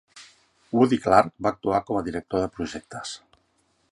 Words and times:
Woody 0.77 0.97
Clark 1.03 1.29
va 1.47 1.51
actuar 1.51 1.83
com 1.91 2.01
a 2.01 2.03
director 2.09 2.45
de 2.45 2.51
projectes. 2.57 3.15